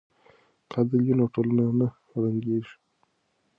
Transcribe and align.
که 0.69 0.75
عدل 0.81 0.99
وي 1.03 1.13
نو 1.19 1.25
ټولنه 1.33 1.63
نه 1.79 1.87
ړنګیږي. 2.21 2.75